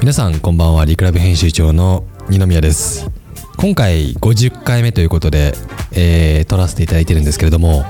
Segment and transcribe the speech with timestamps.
[0.00, 3.10] 皆さんこんばんはリクラブ編集長の二宮です。
[3.56, 5.54] 今回50回目ということで、
[5.90, 7.84] えー、撮らせていただいてるんですけれども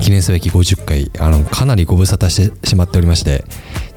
[0.00, 3.44] 記念すべき50回あのかなりご無沙汰してしまっておりまして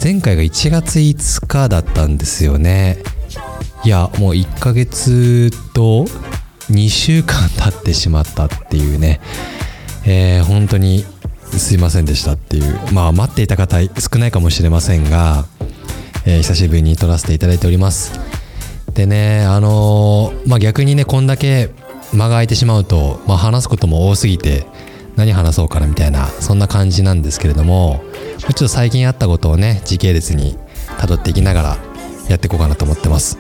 [0.02, 3.00] 前回が1月5日だったんですよね。
[3.84, 6.06] いやもう1ヶ月と
[6.72, 9.20] 2週間経ってしまったっていうね、
[10.06, 11.04] えー、本当に
[11.58, 12.80] すいませんでしたっていう。
[12.94, 15.46] まあ待っていた方少ないかもしれませんが、
[16.26, 18.20] えー、久しぶりに撮らせていただいております。
[18.94, 21.72] でねあのー、まあ逆にねこんだけ
[22.14, 24.66] 間が空いてしまうと、まあ、話すことも多すぎて
[25.16, 28.04] 何話そうかなみたいなそんな感じなんですけれども
[28.38, 30.58] ちょっと最近あったことをね時系列に
[31.00, 31.78] 辿っていきながら
[32.30, 33.40] やっていこうかなと思ってます。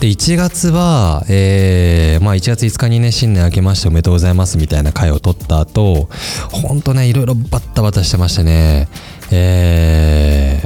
[0.00, 6.08] で1月は、えーまあ、1月5日にね新年明けましておめでとうございますみたいな回を取った後
[6.52, 8.86] ほんとねいろいろバッタバタしてましてね。
[9.30, 10.62] え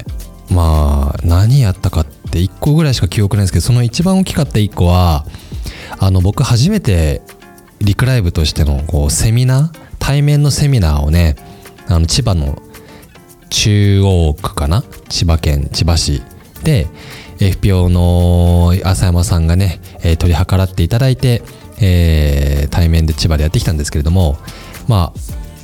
[0.49, 5.25] ー、まあ何やったかって1個ぐらいしか記憶ないんですけどその一番大きかった1個は
[5.99, 7.23] あの僕初めて
[7.81, 11.37] リクライブとしてのこうセミナー対面のセミナーをね
[11.89, 12.61] あの千葉の
[13.51, 14.83] 中央区かな？
[15.09, 16.23] 千葉県千葉市
[16.63, 16.87] で
[17.39, 21.43] FPO の浅山さんがね、えー、取り計らっていただいて、
[21.81, 24.39] えー、対面で千葉でやってきたんですけれども
[24.89, 25.21] まあ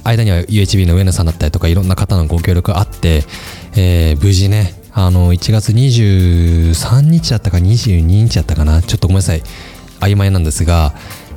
[0.09, 3.25] 間には UHB の上野さんだったりとかいろんな方のご協力があって、
[3.77, 9.43] えー、無事ねあの1月23日だったか22日だったかなちょっとごめんなさい。
[10.01, 10.95] 曖昧なんですが、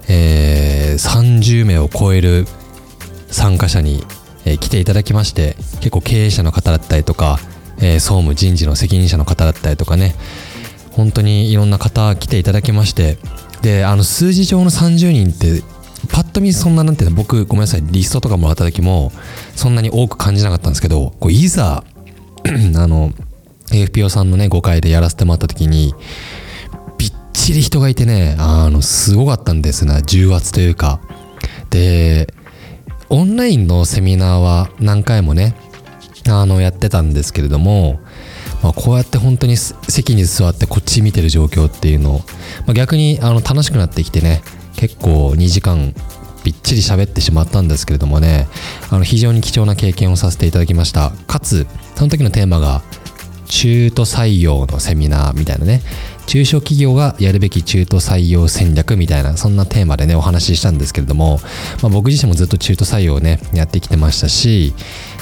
[0.07, 2.45] えー、30名を超える
[3.27, 4.03] 参加者に、
[4.45, 7.39] えー、来ていただきまして結構経営者の方だったりとか
[7.81, 10.15] えー、総務人事の責任者の方だったりとかね
[10.91, 13.17] 本当にいろんな方来ていただきまして
[13.61, 15.63] であの数字上の30人って
[16.09, 19.11] パッと見そんななんて僕ごめんなさいリストとかもらった時も
[19.55, 21.83] そんなに多く感じなかったんですけどこういざ
[22.45, 23.11] あの
[23.71, 25.93] AFPO さんのね5回でやらせてもらった時に
[26.97, 30.99] びっちり人がいてねあのすごかったんですね重圧というか。
[31.69, 32.33] で
[33.09, 35.55] オンラインのセミナーは何回もね
[36.29, 37.99] あのやってたんですけれども、
[38.61, 42.23] まあ、こうやって本当に席に座ってこっち見てる状況っていうのを、ま
[42.69, 44.41] あ、逆にあの楽しくなってきてね
[44.81, 45.93] 結構2時間
[46.43, 48.47] びっちり喋ってしまったんですけれどもね。
[48.89, 51.11] あの非常に貴重な経験をさせていただきました。
[51.27, 52.81] かつその時のテーマが
[53.45, 55.81] 中途採用のセミナーみたいなね。
[56.25, 61.39] 中小企業がやるべき中途採用戦略みたいなそんなテーマでねお話ししたんですけれども、
[61.81, 64.73] まあ、僕自身もずっと中途採用をねやってきてましたし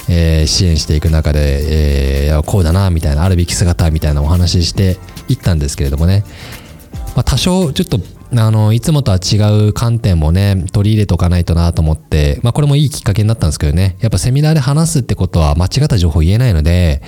[0.08, 4.98] えー、支援していく中で、えー、こうだなみたいなあるべき姿みたいなお話しして
[5.28, 6.24] いったんですけれどもね、
[7.14, 8.00] まあ、多少ちょっと
[8.32, 9.36] あのいつもとは違
[9.68, 17.02] う観点もね取り入れておかないとなと思って、まあ、これもいいきっかけになったんですけどねやっぱセミナーで話すってことは間違った情報言えないので、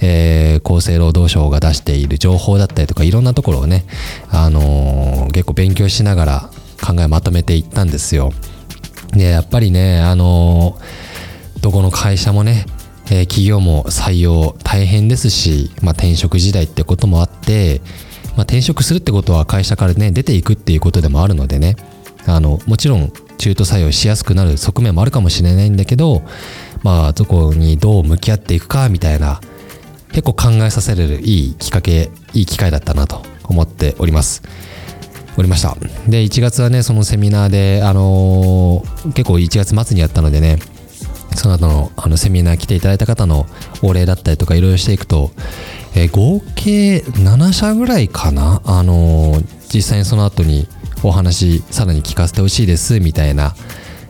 [0.00, 3.84] えー、厚生労働省が出している情報だったりとかいろんなところをね、
[4.30, 6.50] あのー、結構勉強しながら
[6.82, 8.32] 考えまとめていったんですよ。
[9.12, 11.12] でやっぱりねあのー
[11.62, 12.66] どこの会社もね、
[13.06, 17.80] えー、企業も採用大変ですし、まあ、転職時代ってこともあって、
[18.36, 21.76] まあ、転職するってことは会社からね出ていくっていうことでもあるのでね。
[22.26, 26.22] あのもちろん中途採用しやすくなる側面もあるかもしれないんだけど
[26.82, 29.40] まあどこにどう向き合っていくかみたいな
[30.12, 34.42] 結構考えさせれるいいきっかけいい機会だったなと思っております。
[35.38, 35.74] おりました。
[36.06, 40.58] で1月はねそのセミナーであのー、結構1月末にやったのでね
[41.34, 43.46] その後のあのセミナー来ていただいた方の
[43.82, 45.30] お礼だったりとかいろいろしていくと、
[45.94, 50.68] えー、合計7社ぐらいかな、あのー、実際にその後に
[51.02, 53.54] お話さらに聞かせてほしいですみたいな、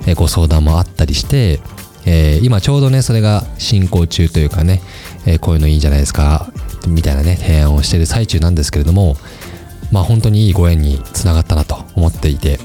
[0.06, 1.60] えー、ご相談もあったりして、
[2.04, 4.80] え今ちょうどねそれが進行中というかね、
[5.26, 6.52] えこういうのいいんじゃないですか
[6.86, 9.16] みたいなね提案をしている最中なんですけれども
[9.92, 12.58] まあ本当にいいご縁につながったなと思っていて、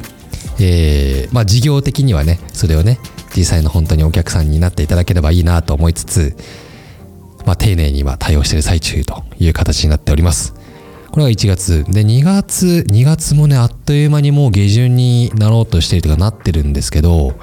[0.59, 2.99] えまあ事業的にはねそれをね
[3.35, 6.35] 実際の本当にお客さんになっていただければいいなと思いつつ、
[7.47, 10.53] まあ、丁寧に今対応している最中という形になっております。
[11.09, 11.85] これが1月。
[11.88, 17.40] で、2月、2月もね、あっという間にもう下旬になろうとしているとかなってるんですけど、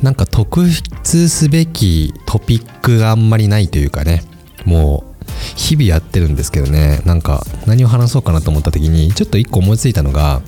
[0.00, 4.22] なんか特筆すべきトピックがあんまりないというかね、
[4.64, 5.26] もう
[5.56, 10.40] 日々やってるんですけどね、なんか何を話そうかなと思った時に、ちょっと1個思いついたのが、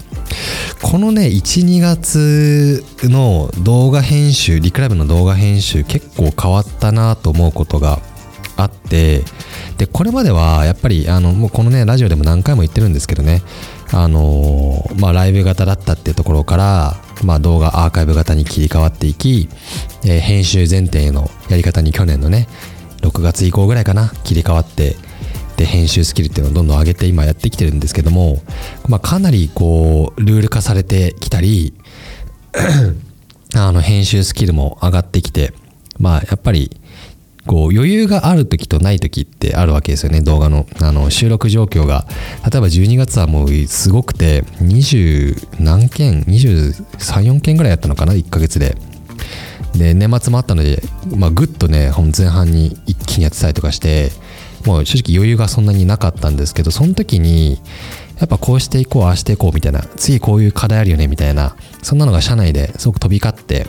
[0.83, 8.01] このね12月の動画編集リクライブの動画編集結構変わったなと思うことが
[8.59, 9.23] あって
[9.79, 13.43] でこれまではやっぱりあのもうこのねラジオでも何回も言ってるんですけどね
[13.93, 19.49] あのー、まあライブ型だったっていうところから、まあ、動画アーカイブ型に切り替わっていき、
[20.05, 22.49] えー、編集前提のやり方に去年のね
[23.03, 24.97] 6月以降ぐらいかな切り替わって
[25.57, 28.43] で編集スキルっていうのをどんどん上げて今やってきてるんですけども、
[28.89, 31.75] まあ、かなりこうルール化されてきたり
[33.55, 35.53] あの編集スキルも上がってきて
[35.99, 36.71] まあやっぱり
[37.49, 40.21] こう余裕がある時とない時ってあるわけですよね。
[40.21, 42.05] 動画のあの収録状況が。
[42.51, 48.77] 例えば12月はもうすごくて20何件234件ぐらいやったのかな1ヶ月で。
[49.75, 50.83] で年末もあったので、
[51.15, 54.11] まあ、ぐっとね前半に一気にやってたりとかして
[54.65, 57.61] もう正直余裕がそんなになかったんですけどその時に
[58.19, 63.67] やっぱこうしていこうああしていこうみたいな次こういう課題あるよねみたいなそんなのが社内ですごく飛び交って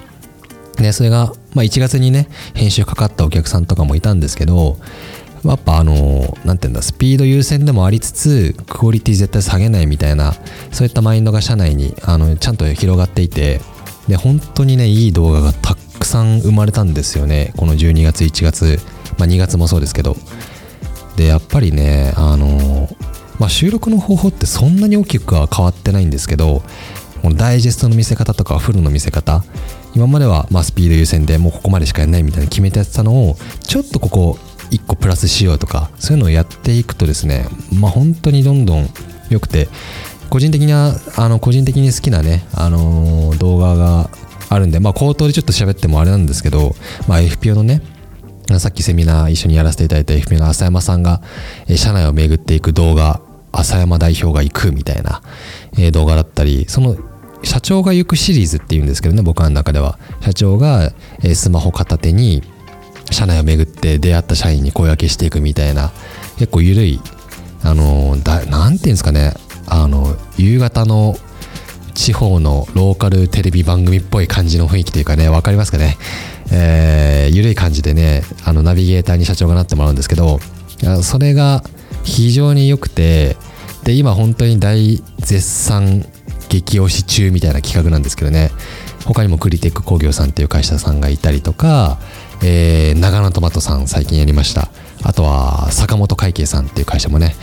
[0.77, 4.77] でそれが、まあ、1月にね編集かかったお客さんとかもいたんですけど
[5.45, 10.33] やっぱあの何て言うんだスピード優先でもありつつクオリティ絶対下げないみたいな
[10.71, 13.61] そういったマインドが社内にあのちゃんと広がっていて
[14.07, 17.53] で本当にねいい動画がたくさん生まれたんですよね。
[17.57, 18.79] この12月1月、
[19.17, 20.17] まあ、2月もそうですけど。
[21.15, 22.87] でやっぱりねあの、
[23.39, 26.63] まあ、収録の方法ってそんなに大きくは変わってないんですけど
[27.21, 29.44] このダイジェストの見せ方とかフルの見せ方
[29.95, 34.38] 今まではまスピード優先でもうここまでしかやらないみたいな決めてやってたのをちょっとここ
[34.71, 37.45] 1個プラスしようとかそういうのをやっていくとですね
[37.80, 38.88] まあ本当にどんどん
[39.30, 39.68] 良くて
[40.30, 44.12] 個人的なあの個人的に好きなね、あの、動画が
[44.50, 46.75] あるんでまあ口頭でちょっと喋ってもあれなんですけど、
[47.07, 47.81] まあ、FPO のね
[48.60, 51.21] さっきセミナー一緒にやらせていただいた FPO の浅山さんが、
[51.68, 53.21] え社内を巡っていく動画
[53.51, 55.21] 浅山代表が行くみたいな、
[55.77, 56.98] え動画だったりその
[57.44, 59.97] 社長が行くシリーズっていうんですけどね僕の中では。
[60.21, 60.91] 社長が、
[61.24, 62.44] えスマホ片手に
[63.12, 65.91] 社内を巡って出会った社員に声分けしていくみたいな
[66.38, 67.00] 結構緩い
[67.63, 69.33] あのだなんていうんですかね
[69.68, 71.15] あの夕方の
[71.94, 75.97] 地方のローカルテレビ番組っぽい感じの雰囲気というかね分かりますかね、
[76.51, 80.39] えー、緩い感じでねあのナビゲーターに社長がなってもらうんですけど
[81.03, 81.63] それが
[82.03, 83.35] 非常に良くて
[83.83, 86.06] で今本当に大絶賛
[86.49, 88.51] 激推し中みたいな企画なんですけどね。
[89.05, 91.97] 他にもクリテック工業さんっていう会社さんがいたりとか、
[92.43, 94.69] えー、長野トマトさん最近やりました。
[95.03, 97.35] あとは坂本会計さんっていう会社もね。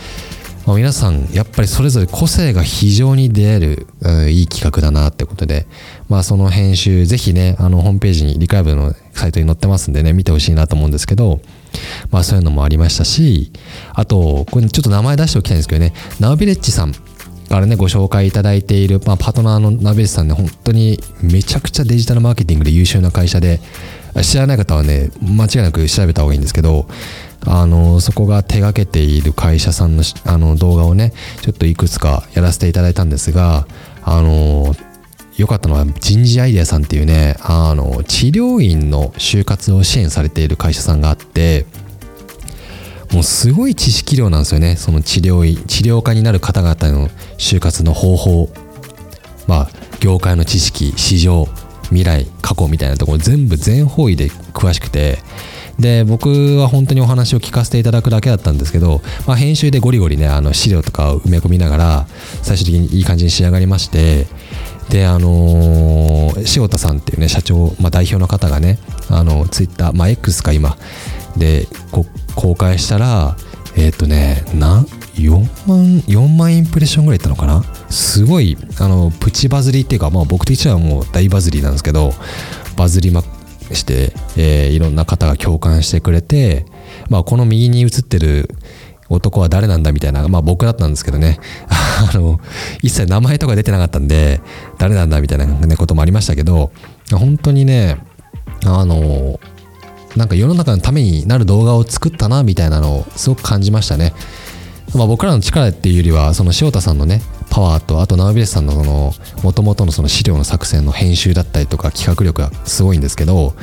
[0.67, 5.65] まあ、皆さんやっぱりそれぞれ個性が非常に出会える、うん、いい企画だなってことで、
[6.09, 11.39] まあ、その編集ぜひねあのホームページにリカイブのサイトに載ってますんでね見てほしいなと思うんですけど、
[12.11, 13.49] まあ、そういうのもありましたし
[13.93, 15.93] あとこれちょっと名前出しておきたいんですけどね。
[16.19, 17.06] ナウビレッジさん。
[17.47, 23.59] からねご紹介いただいている、まあ、パートナーのナビレッジさんね本当にめちゃくちゃデジタルマーケティングで優秀な会社で
[24.21, 26.87] 知らない方はね間違いなく調べた方がいいんですけど
[27.45, 33.67] あのそこが手がけている会社さんのあの動画をねちょっといくつかやらせていただいたんですが
[34.03, 34.75] あの
[35.37, 41.65] 良かったのは人事アイデアさんっていうねあの治療院の就活を支援されている会社さんがあって
[43.11, 44.75] もうすごい知識量なんですよね。
[44.75, 48.49] その治療院治療家になる方々の就活の方法。
[49.47, 49.69] まあ
[49.99, 51.47] 業界の知識市場
[51.83, 55.19] 未来過去みたいなところ全部全方位で詳しくて。
[55.79, 62.07] で僕は本当にお話を聞かせていただくだけだったんですけど、まあ、編集でゴリゴリねあの資料とかを埋め込みながら
[62.41, 64.25] 最終的にいい感じに仕上がりまして。
[64.89, 70.77] であのー、塩田さんっていうね社長、まあ、代表の方がねあのツイッター、まあ、X か今
[71.37, 71.67] で
[72.35, 73.35] 公開したら
[73.75, 75.31] えっ、ー、とねな4
[75.67, 77.63] 万4万インプレッションぐらいいったのかな？
[77.89, 82.11] すごいあのプチバズりっていうか、まあ、僕的にはもう大バズりなんですけど
[82.75, 83.23] バズりま
[83.73, 86.65] して、えー、いろんな方が共感してくれて、
[87.09, 88.49] まあ、この右に映ってる
[89.09, 91.39] 男は誰なんだみたいな、まあ僕だったんですけどね、
[91.69, 92.39] あの、
[92.81, 94.41] 一切名前とか出てなかったんで、
[94.77, 96.71] 誰なんだみたいな、ね、こともありましたけど、
[97.11, 97.97] 本当にね、
[98.65, 99.39] あの、
[100.17, 104.13] なんか世の中のためになる動画を作ったなみたいなのをすごく感じましたね。
[104.95, 113.53] まあ、僕らの力っていうよりはその塩田さんのねパワーとあとナウビレスさんのその元々のその資料の作戦の編集だったりとか企画力がすごいんですけど、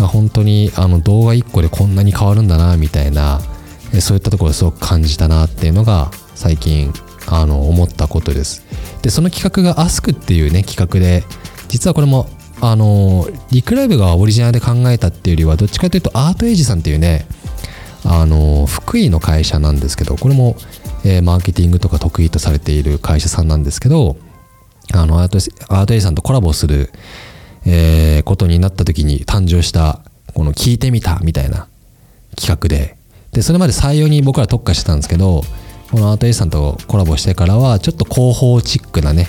[0.00, 3.40] まあ、本当にあの動画1個でこんなに変わるんだなみたいな
[4.00, 6.92] そういったところをすごく感じたなっていうのが最近
[7.26, 8.64] あの思ったことです
[9.02, 11.24] でその企画が Ask っていうね企画で
[11.68, 12.28] 実はこれも
[12.60, 17.26] あのリクライブがオリジナルで考えたっていうよりはどっちかというとアートエイジさんっていうね
[18.04, 20.56] あの福井の会社なんですけどこれも、
[21.04, 24.16] えー、マーケティングとか得意とされている会社さんなんですけど
[24.94, 25.38] あのアート
[25.74, 26.90] アートエイジさんとコラボする、
[27.66, 30.00] えー、ことになった時に誕生した
[30.34, 31.68] この聞いてみたみたいな
[32.36, 32.96] 企画で。
[33.32, 35.42] でそれまで採用に僕ら特化してたんですけど
[35.90, 39.28] このアートエイジさんとコラボしてからはちょっと広報チックなね、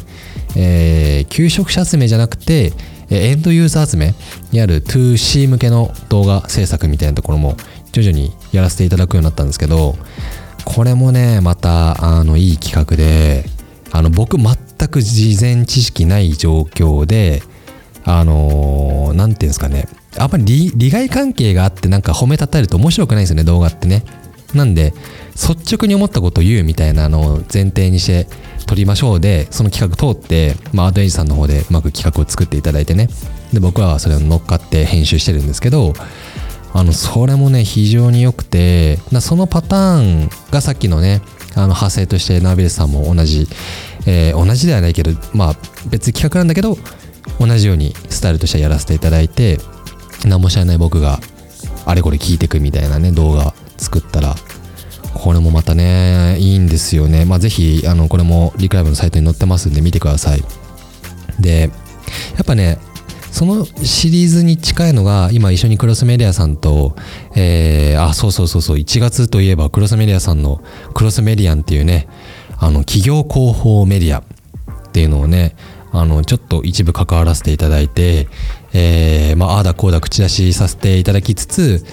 [0.55, 2.71] えー、求職者集めじゃなくて
[3.09, 4.13] エンドユーザー集め
[4.51, 7.55] にある 2C 向けの動画制作みたいなところも
[7.91, 9.95] 徐々にやらせていただくようになったんですけど
[10.65, 13.45] これもねまたあのいい企画で
[13.91, 14.55] あの僕全
[14.89, 17.41] く事前知識ない状況で
[18.03, 19.85] あの何、て言うんですかね。
[20.17, 24.03] あんまり利害関係があってなんか褒めたたえると面白くないですよね動画ってね。
[24.53, 24.93] なんで
[25.35, 28.27] 率直に思ったことを言うみたいなのを前提にして
[28.67, 33.07] 撮りましょうでその企画通って、まあ、アドエイジさんの方でうまく企画を作っていただいてね。
[33.53, 35.93] で僕はそれを乗っかって編集してるんですけど
[36.73, 41.21] あのそれもね非常に良くてそのパターンがさっきのね
[41.55, 43.47] あの派生としてナーベルさんも同じ、
[44.05, 45.55] えー、同じではないけどまあ
[45.89, 46.77] 別企画なんだけど
[47.39, 49.57] 同じようにスタイルとしてやらせていただいて
[50.25, 51.19] 何も知らない僕が
[51.85, 54.35] あれこれ聞いてくみたいなね動画作ったら
[55.17, 57.25] これもまたねいいんですよね。
[57.25, 60.43] まあぜひあのこれもリクライブのサイトに載ってますんで見てください。
[61.39, 61.69] で
[62.35, 62.79] やっぱね
[63.31, 66.95] そのシリーズに近いのが今一緒にクロスメディアさんと、
[67.35, 70.63] えー、あそうそうそうそう1月といえばクロスメディアさんの
[70.95, 72.07] クロスメディアンっていうね
[72.57, 74.23] あの企業広報メディアっ
[74.91, 75.55] ていうのをね
[75.91, 78.27] あのちょっと一部関わらせていただいて、
[78.73, 81.85] えー、まああだこうだ口出しさせていただきつつ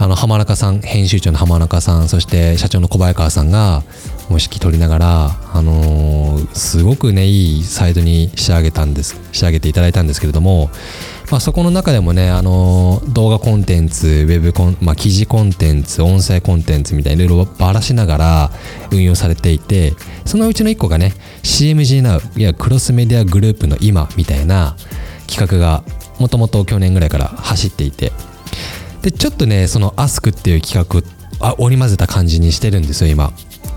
[0.00, 3.82] あの浜中さん編集長の浜中さんそして社長の小早川さんが
[4.28, 10.70] もう指揮取りながら、あのー、すごくねいいサイトに仕上げたんです仕上げていただいたんですけれども、
[11.32, 18.50] まあ、そこの中でもね、あのー、動画コンテンツウェブコン、まあ、記事コンテンツ音声コンテンツみたいないろいろばらしながら
[18.92, 21.12] 運用されていてそのうちの1個がね
[21.42, 24.76] CMG Now いやクロスメディアグループの今みたいな
[25.26, 25.82] 企画が
[26.20, 28.12] もともと去年ぐらいから走っていて
[29.08, 31.02] でちょっとねそのアスクっていう企画
[31.40, 33.32] あ織り交ぜた感じにしてるんですよ今。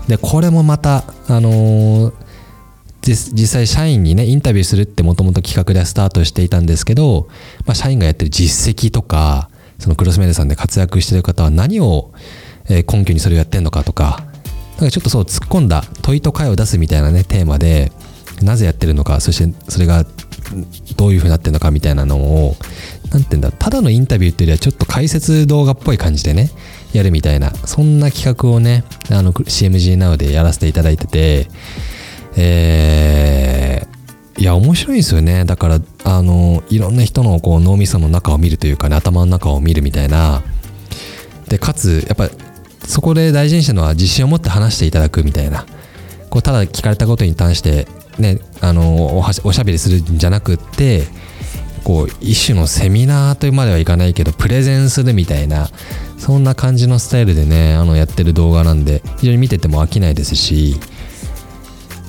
[0.06, 2.12] でこれもまたあのー、
[3.00, 7.28] 実際社員にねインタビューするってもともと企画でスタートしていたんですけど、
[7.64, 9.48] まあ、社員がやってる実績とか
[9.78, 12.12] そのクロスメデさんで活躍してる方は何を
[12.68, 14.24] 根拠にそれをやってんのかとか
[14.76, 17.90] なんかちょっとそう突っ込んだ問いと解を出すみたいなねテーマで
[18.42, 20.04] なぜやってるのかそしてそれが
[20.96, 22.56] どういうふうになってるのかみたいなのを
[23.10, 26.50] 何て言うんだただのインタビューっていうよりはちょっと解説動画っぽい感じでね
[26.92, 31.48] やるみたいなそんな企画をねあの CMG Now でやらせていただいてて
[32.36, 35.44] えー、いや面白いですよね。
[35.44, 40.42] だからあのいろんな人のこう脳みその中を見るというかね頭の中を見るみたいな。
[41.48, 42.30] でかつやっぱ
[42.86, 45.66] そこで大事にしたのは自信を持って話していただくみたいな。
[46.30, 47.86] こうただ聞かれたことに対して
[48.18, 51.04] ねあのおしゃべりするんじゃなくって
[51.84, 55.68] こう一種のセミナーというまではいかないけどプレゼンするみたいな
[56.18, 60.76] そんな感じのスタイルでねあのやってる動画なんで非常に見てても飽きないですし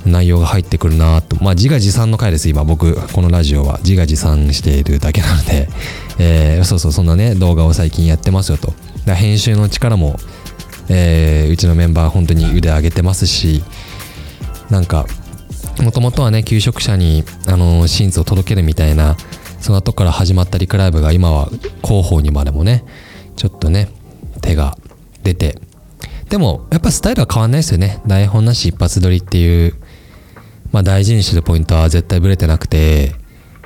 [0.06, 1.42] 内容が入ってくるなと。
[1.42, 3.80] まあ自画自賛の回です今僕このラジオは。
[3.84, 5.70] 自画自賛しているだけなので、
[6.20, 8.74] えー、そうそうそんなね動画を最近やってますよと。
[9.14, 10.18] 編集の力も、
[10.90, 13.64] えー、うちのメンバー本当に腕上げてますし
[14.70, 15.06] なんか
[15.82, 19.18] もともとはね求職者にあの真実を届けるみたいな
[19.60, 21.50] その後から始まったリクライブが今は
[21.84, 22.84] 広報にまでもね
[23.36, 23.90] ちょっとね
[24.42, 24.78] 手が
[25.24, 25.58] 出て。
[26.30, 28.02] でもやっぱスタイルは変わんないですよね。
[28.08, 29.76] 台本なし一発撮りっていう
[30.72, 33.16] まあ大事にしてるポイントは絶対ブレてなくて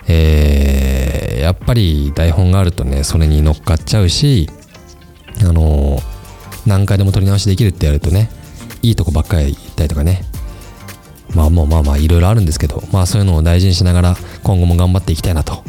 [0.08, 4.50] えー、やっぱり台本があるとねそれに乗っかっちゃうし
[5.42, 6.00] あの、
[6.66, 8.30] 何回でも撮り直しできるってやるとね
[8.82, 10.24] いいとこばっかり言ったりとかね
[11.38, 15.64] まあもうまあまあいろいろあるんですけどまあそういうのを大事にしながら今後も頑張っていきたいなと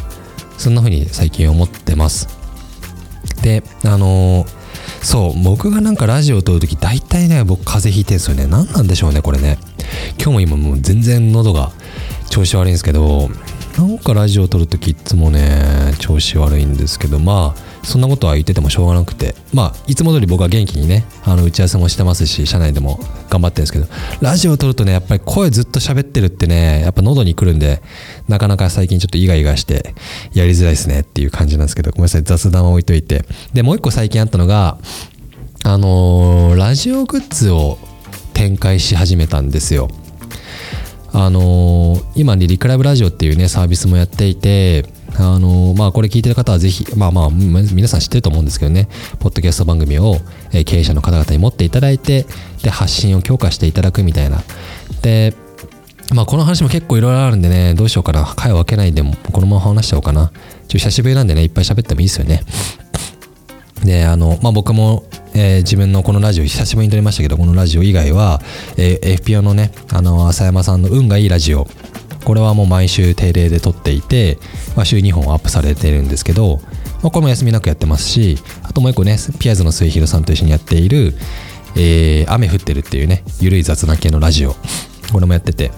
[0.57, 2.27] そんな風に最近思ってます。
[3.43, 4.47] であのー、
[5.05, 8.47] そう僕がなんかラジオを撮るとき大体ね僕風邪ひいてるんですよね。
[8.47, 9.59] 何なんでしょうねこれね。
[10.17, 11.71] 今日も今もう全然喉が
[12.31, 13.29] 調子悪いんですけど
[13.79, 22.99] なんかラジオを撮るときいつもね調子悪いんですけどまあそんなことは言っててもしょうがなくてまあいつも通り僕は元気にねあの打ち合わせもしてますし社内でも
[23.31, 23.87] 頑張ってるんですけど
[24.21, 27.81] ラジオを撮るとねやっぱり声ずっと喋ってるってねやっぱ喉にくるんで
[28.27, 29.95] なかなか最近ちょっとイガイガして
[30.33, 33.25] やりづらいですねっていう感じなんですけどごめんなさい雑談は置いといて。
[33.53, 34.79] でもう一個最近あったのが
[35.63, 37.79] あのー、ラジオグッズを
[38.35, 39.89] 展開し始めたんですよ。
[41.13, 44.85] あのー、今にリクライブラジオっていうねサービスもやっていて
[45.17, 48.89] あのまあこれ聞いてる方はぜひまあまあ皆さん知ってると思うんですけどね
[49.19, 50.19] ポッドキャスト番組を、
[50.67, 52.27] 経営者の方々に持っていただいて
[52.63, 54.43] で発信を強化していただくみたいな。
[55.03, 55.35] で
[56.15, 58.25] まあこの話も結構いろいろあるんでねどうしようかな。
[58.37, 60.31] 回を分けないでもこのまま話しちゃおうかな。
[60.69, 62.43] ちょ久しぶりなんでねいっぱい喋ってもいいですよね。
[63.85, 65.05] であのまあ僕も
[65.39, 68.41] えー、自分のこのラジオ久しぶりに撮りましたけどこのラジオ以外は、
[68.77, 71.69] えー、FPO のねあの浅山さんの運がいいラジオ。
[72.25, 74.39] これはもう毎週定例で撮っていて、
[74.77, 76.61] まあ、週2本アップされてるんですけど、
[77.03, 81.15] まあ、これも休みなくやってますしあともう一個ねピアーズの末広さんと一緒にやっている
[81.75, 84.57] 「えー、雨降ってる」っていうねゆるい雑談系のラジオ
[85.11, 85.71] これもやってて。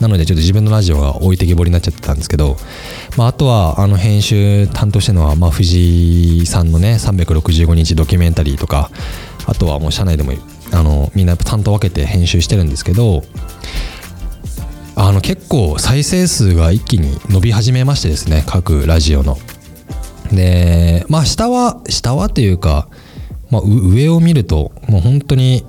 [0.00, 2.56] なのでちょっと自分のラジオが置いてけぼりになっちゃってたんですけど、
[3.16, 8.90] まあ、あとはあの編集担当してるのは、まあ、藤井さんのね365日ドキュメンタリーとか
[9.46, 10.32] あとはもう社内でも
[10.72, 13.22] あのみんな担当分けて編集してるんですけど
[14.96, 19.36] あの結構再生数が一気に伸び始めましてですね各ラジオの。
[20.32, 22.88] でまあ下は下はというか、
[23.50, 25.64] まあ、上を見るともう本当に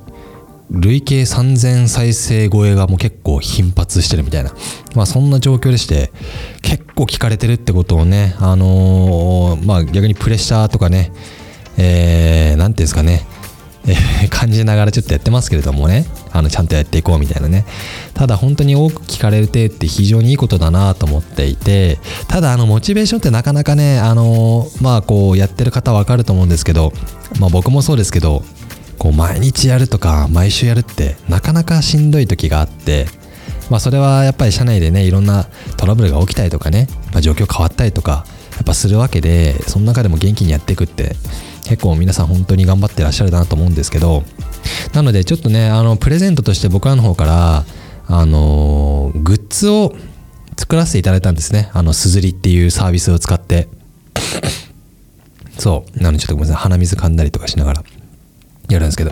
[0.72, 4.54] 累計3000再生超えがもう結構頻発してるみたいな、
[4.96, 6.12] まあそんな状況でして、
[6.62, 11.12] 結構聞かれてるってことをね、あのー、まあ逆にプレッシャーとかね、
[11.78, 13.26] えー、ていうんですかね、
[13.88, 17.66] えー、感じながらちょっとやってますけれどもねあのちゃんとやっていこうみたいなね。
[18.14, 21.98] ただ本当に多く聞かれるてって非常にいいことだなと思っていて
[22.28, 26.94] ただあのモチベーションってなかなかねあのまあこうやってる方わかると思うんですけど
[27.40, 28.44] まあ僕もそうですけど
[29.02, 33.08] こう毎日やるとか毎週やるってなかなかしんどい時があって
[33.72, 41.16] まあそれはやっぱり社内でねいろんなトラブルが起きたりとかね、まあ、状況変わったりとかやっぱするわけでその中でも元気にやっていくって
[41.64, 44.22] 結構皆さん本当に頑張ってらっしゃるなと思うんですけど
[44.94, 47.66] なのでちょっとねあのプレゼントとして僕らの方から
[48.06, 49.96] あのグッズを
[50.58, 51.72] 作らせていただいたんですね。
[51.74, 53.68] あのすずりっていうサービスを使って。
[55.58, 56.04] そう。
[56.04, 56.64] なのでちょっとごめんなさい。
[56.64, 57.84] 鼻水噛んだりとかしながら。
[58.74, 59.12] やるんですけど。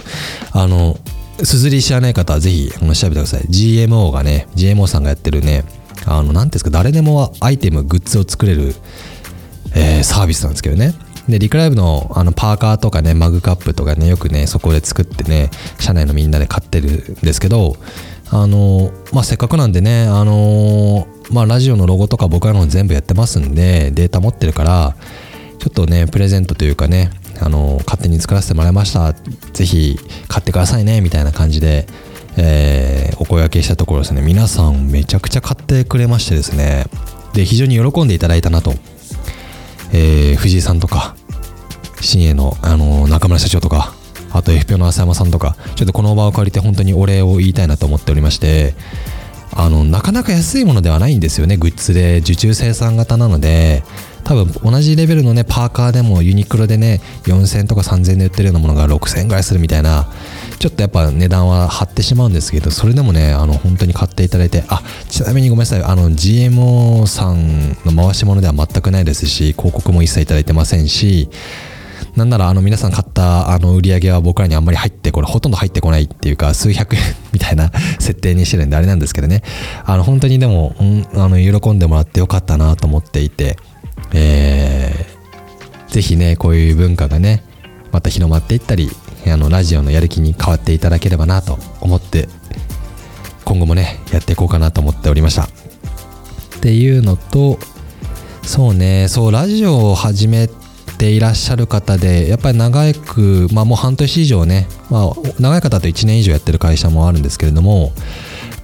[0.52, 0.98] あの
[1.42, 3.42] すずり知らない方はぜひ調べてください。
[3.44, 5.64] GMO がね GMO さんがやってるね
[6.06, 8.76] あの何ていうんですか誰でもアイテムグッズを作れる、
[9.74, 10.94] えー、サービスなんですけどね。
[11.30, 17.78] で、リクライブのあのパーカーとかね、マグカップとかね、よくね、そこで作ってね、社内のみんなで買ってるんですけど、
[18.32, 24.96] あの、まあ、せっかくなんでね、あの、まあ、ラジオのロゴとか僕らの全部やってますんで、データ持ってるから、
[25.60, 29.14] ちょっとね、プレゼントというかね、あの、勝手に作らせてもらいました。
[29.54, 31.88] ぜひ買ってくださいね、みたいな感じで、
[32.38, 36.86] えー、お声掛けしたところですね、皆さんめちゃくちゃ買ってくれましてですね、
[37.34, 38.74] で、非常に喜んでいただいたなと。
[39.92, 41.16] えー、藤井さんとか、
[42.02, 43.94] 新栄の、あの中村社長とか、
[44.32, 48.76] あと FPO の浅山さんとか、ちょっとこの場を借りて本当にお礼を言いたいなと思っておりまして、
[49.52, 52.20] あの、なかなか安いものではないんですよね、グッズで。
[52.20, 53.84] 受注生産型なので、
[54.30, 60.08] 多分同じレベルのね、パーカーでもユニクロでね、4000とか3000で売ってるようなものが6000ぐらいするみたいな、
[60.60, 71.28] ちょっとやっぱ値段は張ってしまうんですけど、それでもね、あの、本当に買っていただいて、あ、ちなみにごめんなさい、あの、GMO さんの回し物では全くないですし、広告も一切いただいてませんし、
[72.16, 79.44] なんならあの皆さん買ったあの売り上げは僕らにあんまり入ってこれほとんど入ってこないっていうか数百円 みたいな設定にしてるんであれなんですけどね。
[79.86, 83.58] あの本当にでも、うん、あの喜んでもらってよかったなと思っていて。
[84.14, 87.44] えー、ぜひねこういう文化がね
[87.92, 88.90] また広まっていったり
[89.28, 92.28] あのラジオのやる気に変わっていただければなと思って
[93.46, 95.44] 今後もねやっていこうかなと思っておりました。
[95.44, 97.58] っていうのと
[98.44, 100.50] そうねそうラジオを始め
[100.98, 107.94] ていらっしゃる方でやっぱり長くまあもう半年以上ね、まあ、長い方と1年以上やってる会社もあるんですけれども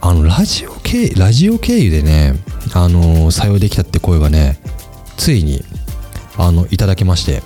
[0.01, 2.33] あのラジオ経ラジオ経由でね
[2.73, 4.59] あの採用できたって声がね
[5.17, 5.63] ついに
[6.37, 7.41] あのいただきまして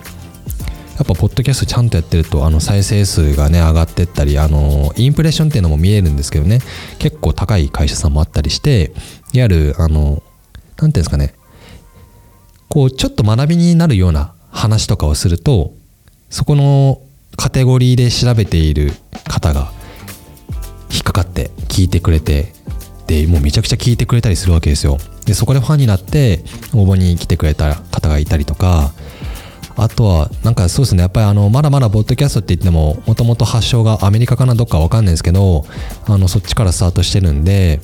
[1.00, 6.60] やっぱポッドキャストちゃんとやってるとあの再生数がね上がってったりあのインプレッションっていうのも見えるんですけどね
[7.00, 8.92] 結構高い会社さんもあったりして
[9.32, 10.22] いわゆるあの
[10.78, 11.34] 何ていうんですかね
[12.68, 15.74] こうちょっと学びになるような話とかをすると
[16.30, 17.02] そこの
[17.38, 18.92] カテゴリーで調べている
[19.28, 19.72] 方が
[20.92, 22.54] 引っかかって聞いてくれて
[23.08, 24.98] でもうめちゃくちゃ聞いてくれたりするわけですよ。
[25.30, 28.92] でそこでファンになって応募に来てくれた方がいたりとか
[29.78, 35.66] あとはなんかそうですねやっぱりあのまだまだポッドキャストって言ってももともと発祥がアメリカかなどっかわかんないですけど
[36.08, 37.80] あのそっちからスタートしてるんで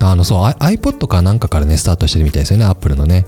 [0.00, 3.24] あのそう iPod かなんかからねスタートしてるみたいですよね Apple のね。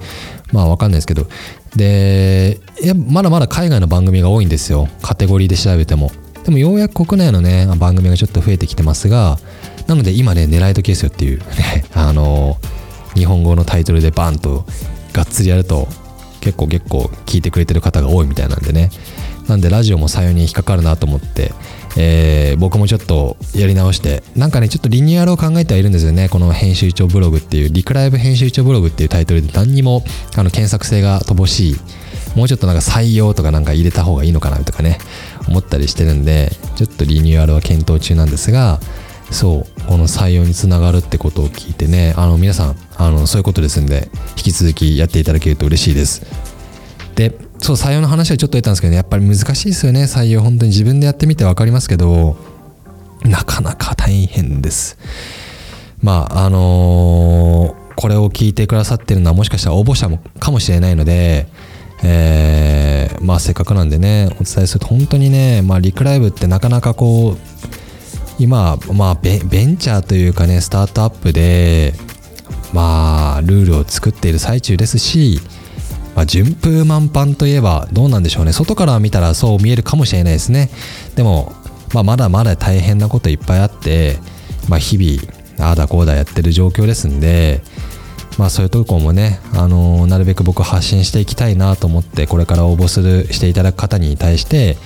[0.52, 1.26] まあわかんないですけど。
[1.74, 4.88] でいやまだまだ海外の番組が多いんですよ。
[5.00, 6.10] カテゴリーで調べても。
[6.44, 9.38] でもようやく国内のね番組がちょっと増えてきてますが
[9.86, 12.58] なので今ね狙い時ですよっていうねあの
[13.18, 14.64] 日本語のタイトルでバンと
[15.12, 15.88] がっつりやると
[16.40, 18.90] 結構結構聞いてくれてる方が多いみたいなんでね。
[19.48, 21.52] なんでラジオも採用に引っかかるなと思って、
[21.96, 26.28] えー、僕もちょっとやり直してなんかねちょっとリニューアルを考えてはいるんですよね。
[26.28, 30.04] この編集長ブログっていうリクライブ編集長ブログっていうタイトルで何にも
[30.36, 31.76] あの検索性が乏しい
[32.36, 34.98] もうちょっとなんか採用とかなんか入れた方がいいのかなとかね
[35.48, 38.80] 思ったりしてるんでちょっとリニューアルは検討中なんですが
[39.30, 46.26] そうこの採用につながるってことを聞いてねあの皆さんあのそういうことですんで引き続きやっていただけると嬉しいです。
[47.14, 50.04] でそう採用の話はちょっと出たんですけど、ね、やっぱり難しいですよね。
[50.04, 52.36] 採用本当に自分でやってみて分かりますけど
[53.24, 54.96] なかなか大変です。
[56.00, 61.48] まああのー、これを聞いてくださってるのはもしかしたら応募者もかもしれないので
[62.02, 67.38] えー、まあせっかくなんでねお伝えすると本当にね、まあ、リクライブってなかなかこう
[68.38, 71.94] 今、まあベ、ベンチャーというかねスタートアップで
[72.72, 75.40] まあルールを作っている最中ですし、
[76.14, 78.52] まあ、順風満帆といえばどうなんでしょうね。
[78.52, 80.70] 外から見たらそう見えるかもしれないですね。
[81.16, 81.52] でも、
[81.94, 84.18] まあ、まだまだ大変なこといっぱいあって、
[84.68, 87.62] まあ、日々ああだこうだやってる状況ですんで
[88.38, 94.76] まあそういうところもね、あのー、なるべく僕発信していきたいなと思ってこれから応募するしていただく方に対して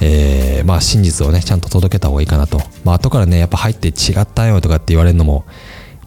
[0.00, 2.60] えー、まあ真実をねちゃんと届けた方がいいかなと。
[2.84, 5.44] まあ後からねやっぱ入って違ったよとかって言われるのも、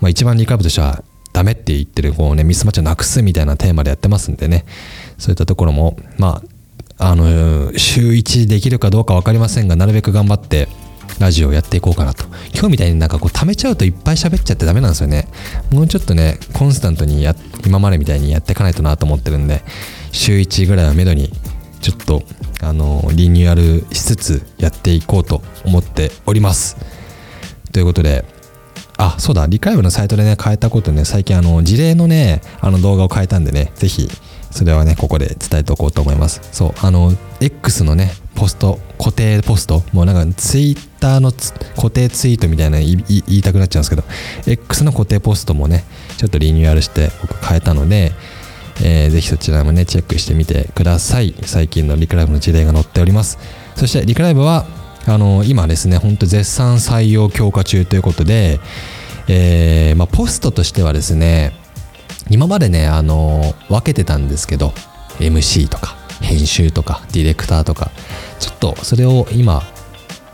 [0.02, 4.66] まあ、一番リカブとしてはダメって言ってるこうねミスマッチをなくすみたいなテーマでやってますんでね。
[5.18, 6.42] そういったところもま
[6.98, 10.68] ああの週1できるかどうか分かりませんがなるべく頑張って
[11.20, 12.26] ラジオをやっていこうかなと。
[12.54, 15.28] 今日みたいになんかこう貯めちゃうといっぱい喋っちゃってダメなんですよね。
[15.72, 19.64] もうちょっとねコンスタントにや今までみたいにやっていかないとなと思ってるんで
[20.12, 21.32] 週1ぐらいはめどに
[21.84, 22.24] ちょっと
[22.62, 26.78] あのリニューアルしつつやっていこうと思っております。
[27.74, 28.24] ということで
[28.98, 34.08] あそうだリカイブのサイトでね変えたことね最近あの事例のねあの動画を変えたんでねぜひ
[34.50, 36.42] それはねここで伝えておこうと思います。
[36.54, 41.34] そうあの X のねポスト固定ポストもうなんかツイッターの
[41.76, 44.04] 固定ツイートみたいな言いたくなっちゃうんですけど
[44.48, 45.84] X の固定ポストもね
[46.18, 48.14] ちょっとリニューアルして僕変えたので
[48.82, 51.36] えー、ぜひそちらもね、チェックしてみてください。
[51.44, 53.38] 最近のリクライブの事例が載っております。
[53.76, 54.66] そしてリクライブは、
[55.06, 58.60] あの今ですね、ほんと絶賛採用強化中ということで、
[59.28, 61.54] えー、まあ、ポストとしてはですね、
[62.30, 64.74] 今までね、あの分けてたんですけど、
[65.20, 67.92] MC とか、編集とか、ディレクターとか、
[68.40, 69.64] ちょっとそれを今、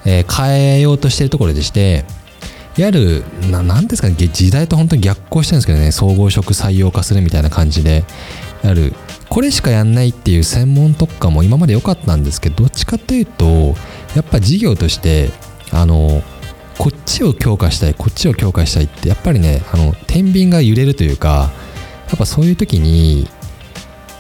[0.06, 2.06] え、変えようとしてるところでして、
[2.78, 8.06] いわゆる何ですかね時代と本当に逆行してるんですけどね総合職採用化するみたいな感じで。
[8.64, 8.94] やる
[9.30, 13.46] これしかやんないっていう専門特化も今まで良かったんですけどどっちかというと
[14.16, 15.30] やっぱ事業として
[15.72, 16.22] あの
[16.78, 21.52] こっちを強化したいこっちを強化したいってやっぱりねあの天秤が揺れるというか
[22.08, 23.28] やっぱそういう時に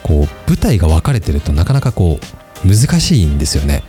[0.03, 2.19] こう舞台が分かれてるとなかなかこ
[2.63, 3.83] う難しいんですよね。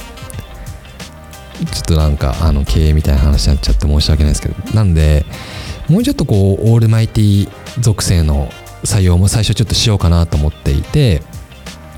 [1.66, 4.74] ちょっとなんかあの経営みたいな話になっちゃって申し訳ないですけど。
[4.74, 5.24] なんで
[5.88, 7.48] もうちょっとこうオールマイティ
[7.80, 8.48] 属性の
[8.84, 11.22] 採用も最初ちょっとしようかなと思っていて、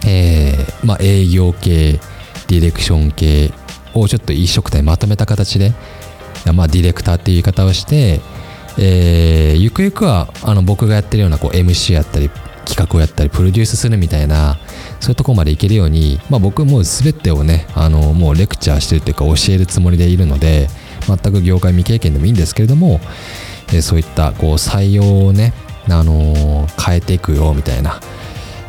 [0.06, 2.00] えーまあ、営業系
[2.48, 3.52] ディレクション系
[3.94, 5.72] をちょっと一色体まとめた形で、
[6.54, 8.20] まあ、ディレクターっていう言い方をして、
[8.78, 12.30] えー、ゆくゆくはあの僕がやってるようなこう MC やったり
[12.64, 14.58] 企画をやったりプロデュースするみたいな
[15.00, 20.68] そういうとこまでいけるように、まあ、僕もう全てをねあのもうレクチャーしてるというか教えるつもりでいるので
[21.06, 23.00] 全く業界未経験でもいいんですけれども、
[23.72, 25.52] え、そういったこう採用をね、
[25.88, 28.00] あのー、変えていくよみたいな、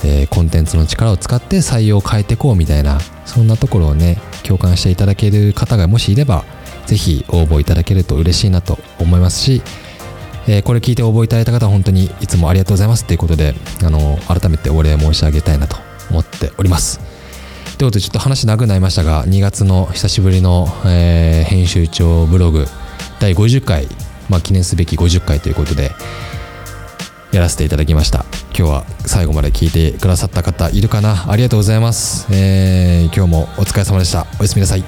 [0.04, 6.44] えー、コンテンツの力を使って採用を変えていこうみたいなそんなところをね共感していただける方がもしいれば
[6.86, 9.62] ぜひ応募いただけると嬉しいなと思いますし
[10.48, 15.78] えー、これ聞いて応募いただいた方は本当にいつもありがとうございますということで、あの改めてお礼申し上げたいなと
[16.10, 17.00] 思っております。
[17.78, 22.66] ということでちょっと話長くなりましたが2月の久しぶりの、えー、編集長ブログ
[23.20, 23.88] 第50回、
[24.30, 25.92] まあ、記念すべき50回ということで
[27.32, 28.26] やらせていただきました。
[28.56, 31.32] 今日は最後まで聞いてくださった方いるかな？
[31.32, 34.28] ありがとうございます、えー、今日もお疲れ様でした。
[34.40, 34.84] おやすみなさい。